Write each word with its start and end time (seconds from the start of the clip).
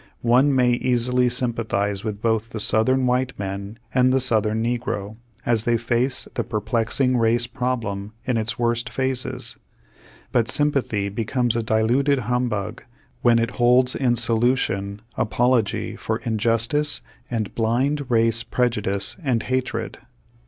One 0.25 0.55
may 0.55 0.71
easily 0.71 1.29
sympathize 1.29 2.03
with 2.03 2.23
both 2.23 2.49
the 2.49 2.59
Southern 2.59 3.05
white 3.05 3.37
man 3.37 3.77
and 3.93 4.11
the 4.11 4.19
Southern 4.19 4.63
negro, 4.63 5.17
as 5.45 5.63
they 5.65 5.77
face 5.77 6.27
the 6.33 6.43
perplexing 6.43 7.17
race 7.17 7.45
problem 7.45 8.13
in 8.25 8.35
its 8.35 8.57
worst 8.57 8.89
phases; 8.89 9.57
but 10.31 10.47
S3^mpathy 10.47 11.13
becomes 11.13 11.55
a 11.55 11.61
diluted 11.61 12.17
hum 12.17 12.49
bug 12.49 12.81
when 13.21 13.37
it 13.37 13.51
holds 13.61 13.93
in 13.95 14.15
solution 14.15 15.03
apology 15.17 15.95
for 15.95 16.17
injus 16.21 16.67
tice 16.69 17.01
and 17.29 17.53
blind 17.53 18.09
race 18.09 18.41
prejudice 18.41 19.17
and 19.23 19.43
hatred. 19.43 19.99